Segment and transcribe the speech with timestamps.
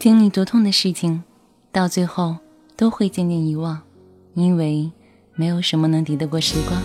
[0.00, 1.22] 经历多痛的事情，
[1.70, 2.38] 到最后
[2.74, 3.82] 都会渐渐遗忘，
[4.32, 4.90] 因为
[5.34, 6.82] 没有什么能敌得过时光。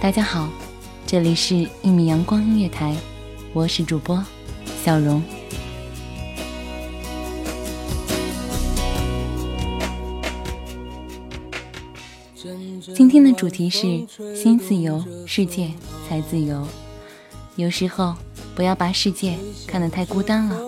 [0.00, 0.48] 大家好，
[1.06, 2.94] 这里是《一米阳光音乐台》，
[3.52, 4.24] 我是主播
[4.82, 5.22] 小荣。
[12.94, 13.80] 今天的主题是
[14.34, 15.70] 心自由，世界
[16.08, 16.66] 才自由。
[17.56, 18.14] 有时候，
[18.54, 20.58] 不要把世界看得太孤单了，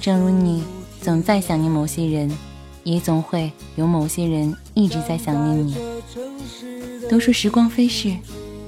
[0.00, 0.62] 正如你。
[1.04, 2.34] 总在想念某些人，
[2.82, 5.76] 也总会有某些人一直在想念你。
[7.10, 8.16] 都说时光飞逝，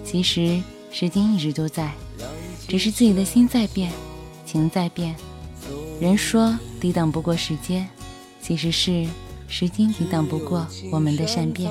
[0.05, 1.91] 其实时间一直都在，
[2.69, 3.91] 只是自己的心在变，
[4.45, 5.17] 情在变。
[5.99, 7.89] 人说抵挡不过时间，
[8.43, 9.07] 其实是
[9.49, 11.71] 时间抵挡不过我们的善变。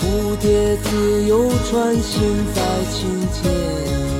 [0.00, 4.19] 蝴蝶自由穿行在清间。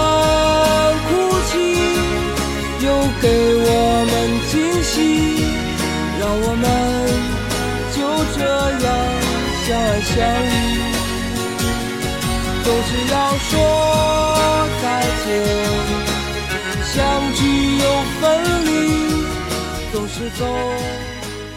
[13.49, 15.29] 说再见，
[16.83, 17.83] 相聚又
[18.19, 18.21] 分
[18.65, 18.69] 离，
[19.91, 20.45] 总是走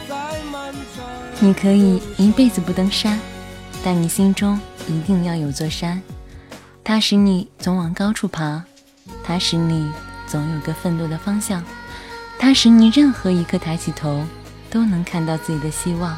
[0.09, 0.15] 在
[0.53, 1.05] 漫长。
[1.41, 3.21] 你可以一辈子不登山，
[3.85, 6.03] 但你心中一定要有座山，
[6.83, 8.63] 它使你总往高处爬，
[9.23, 9.91] 它使你。
[10.27, 11.63] 总有个奋斗的方向，
[12.39, 14.25] 它使你任何一刻抬起头，
[14.71, 16.17] 都能看到自己的希望。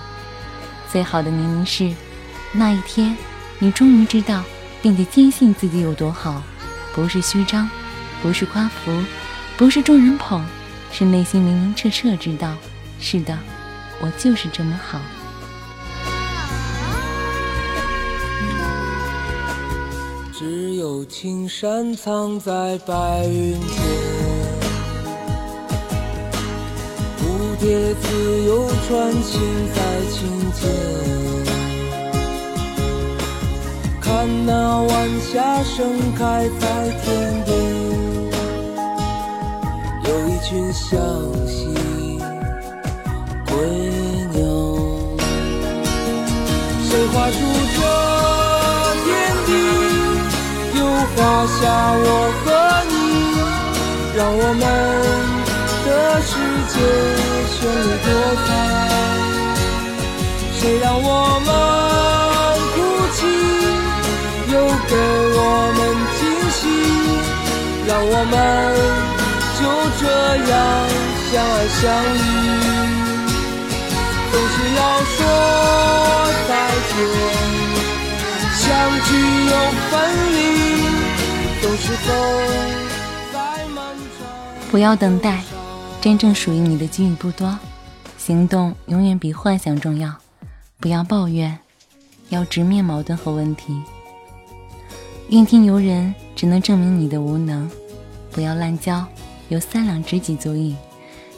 [0.91, 1.93] 最好的年龄是
[2.53, 3.15] 那一天，
[3.59, 4.45] 你终于知道，
[4.87, 6.41] 并且坚信自己有多好，
[6.95, 7.69] 不是虚张，
[8.23, 9.03] 不是夸浮，
[9.57, 10.41] 不是众人捧，
[10.93, 12.55] 是内心明明澈澈知道，
[13.01, 13.37] 是的，
[14.01, 15.01] 我就是这么好。
[20.33, 23.69] 只有青山藏在白云间，
[27.19, 29.43] 蝴蝶自由穿行
[29.75, 29.83] 在
[30.13, 31.46] 青间。
[34.47, 35.75] 那晚霞盛
[36.15, 36.65] 开在
[37.03, 37.05] 天
[37.45, 37.49] 边，
[40.05, 40.85] 有一群向
[41.47, 41.57] 西
[43.47, 43.53] 归
[44.33, 44.39] 鸟。
[46.83, 47.35] 谁画出
[47.77, 47.79] 这
[49.05, 49.07] 天
[49.47, 49.49] 地，
[50.79, 50.79] 又？
[51.17, 51.59] 画下
[51.97, 52.07] 我
[52.43, 52.45] 和
[52.91, 52.95] 你，
[54.17, 54.63] 让我们
[55.87, 55.89] 的
[56.21, 56.31] 世
[56.73, 56.75] 界
[57.53, 58.07] 绚丽多
[58.45, 58.49] 彩。
[60.59, 61.05] 谁让我
[61.47, 61.49] 们
[70.49, 70.55] 样
[71.31, 71.83] 相爱相
[72.15, 72.19] 依。
[74.33, 75.19] 总是要说
[76.49, 76.51] 再
[76.91, 76.95] 见，
[78.55, 78.65] 相
[79.05, 79.09] 聚
[79.47, 79.53] 又
[79.91, 79.93] 分
[80.33, 80.37] 离。
[81.63, 82.09] 总是走
[83.33, 83.37] 在
[83.75, 83.77] 漫
[84.19, 84.29] 长
[84.71, 85.43] 不要等待，
[86.01, 87.59] 真正属于你的机遇不多。
[88.19, 90.13] 行动永远比幻想重要。
[90.79, 91.59] 不要抱怨，
[92.29, 93.83] 要直面矛盾和问题。
[95.31, 97.71] 怨天尤人只能证明你的无能。
[98.31, 99.05] 不要滥交，
[99.49, 100.77] 有三两知己足矣。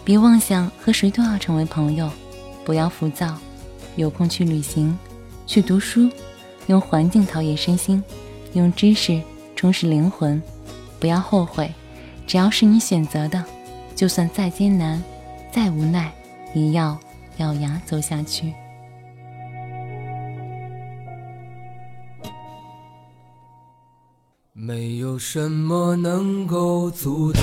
[0.04, 2.10] 别妄想和谁都要成为朋友。
[2.64, 3.38] 不要浮躁，
[3.96, 4.98] 有空去旅行，
[5.46, 6.10] 去读书，
[6.66, 8.02] 用环境陶冶身心，
[8.52, 9.22] 用知识。
[9.56, 10.40] 充实灵魂。
[11.00, 11.72] 不要后悔，
[12.28, 13.44] 只要是你选择的，
[13.96, 15.02] 就算再艰难、
[15.50, 16.12] 再无奈，
[16.54, 16.96] 也要
[17.38, 18.54] 咬牙走下去。
[24.52, 27.42] 没有什么能够阻挡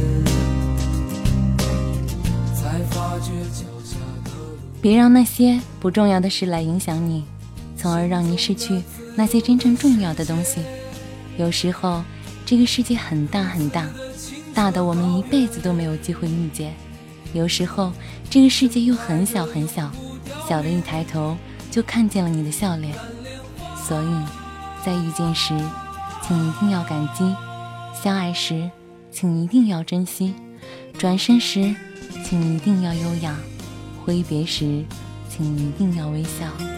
[4.81, 7.23] 别让那些不重要的事来影响你，
[7.77, 8.81] 从而让你失去
[9.15, 10.59] 那些真正重要的东西。
[11.37, 12.03] 有时候，
[12.45, 13.87] 这个世界很大很大，
[14.55, 16.71] 大的我们一辈子都没有机会遇见；
[17.31, 17.93] 有时候，
[18.27, 19.91] 这个世界又很小很小，
[20.49, 21.37] 小的一抬头
[21.69, 22.95] 就看见了你的笑脸。
[23.87, 24.15] 所以，
[24.83, 25.55] 在遇见时，
[26.27, 27.35] 请一定要感激，
[27.93, 28.69] 相爱时，
[29.11, 30.33] 请一定要珍惜，
[30.97, 31.75] 转身时，
[32.25, 33.35] 请一定要优雅，
[34.03, 34.83] 挥别时，
[35.29, 36.70] 请一定要微笑。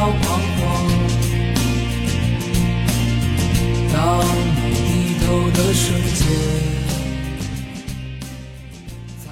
[0.00, 0.60] 彷徨。
[3.92, 4.18] 当
[4.56, 6.26] 你低头的瞬间，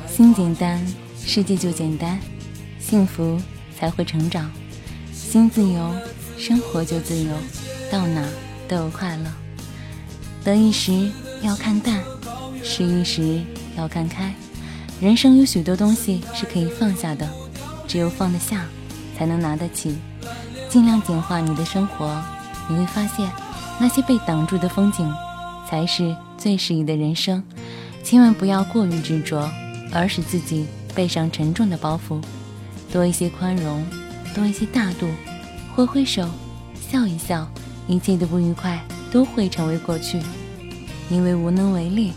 [0.06, 0.86] 心简单，
[1.24, 2.18] 世界就简单，
[2.78, 3.40] 幸福
[3.78, 4.50] 才会成长。
[5.12, 5.94] 心自由，
[6.36, 7.32] 生活就自由，
[7.90, 8.22] 到哪
[8.66, 9.32] 都有快乐。
[10.44, 11.10] 得意时
[11.42, 12.02] 要看淡，
[12.62, 13.40] 失意时
[13.76, 14.34] 要看开。
[15.00, 17.28] 人生有许多东西是可以放下的，
[17.86, 18.66] 只有放得下，
[19.16, 19.96] 才能拿得起。
[20.68, 22.22] 尽量简化你的生活，
[22.68, 23.30] 你会发现，
[23.80, 25.10] 那些被挡住的风景，
[25.68, 27.42] 才是最适宜的人生。
[28.04, 29.50] 千万不要过于执着，
[29.92, 32.20] 而使自己背上沉重的包袱。
[32.92, 33.84] 多一些宽容，
[34.34, 35.08] 多一些大度，
[35.74, 36.28] 挥挥手，
[36.74, 37.48] 笑一笑，
[37.86, 40.20] 一切的不愉快都会成为过去。
[41.10, 42.12] 因为无能为力，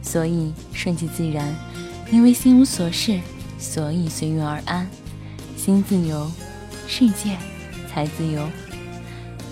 [0.00, 1.44] 所以顺其自然；
[2.10, 3.20] 因为心无所事，
[3.58, 4.88] 所以随遇而安。
[5.56, 6.30] 心自由，
[6.86, 7.36] 世界
[7.94, 8.44] 才自由。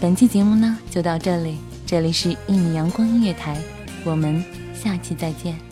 [0.01, 3.57] 本期节目呢就到这里，这里是一米阳光音乐台，
[4.05, 4.45] 我们
[4.75, 5.72] 下期再见。